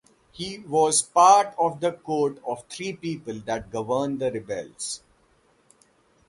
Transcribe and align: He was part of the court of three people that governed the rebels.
He 0.31 0.57
was 0.57 1.03
part 1.03 1.53
of 1.59 1.79
the 1.79 1.91
court 1.91 2.39
of 2.43 2.65
three 2.65 2.93
people 2.93 3.35
that 3.41 3.69
governed 3.69 4.17
the 4.17 4.31
rebels. 4.31 5.03